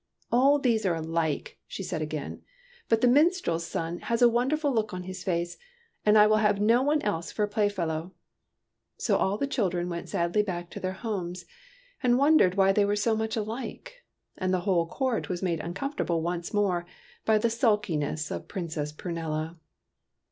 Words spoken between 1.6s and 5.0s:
she said again;'' but the minstrel's son has a wonderful look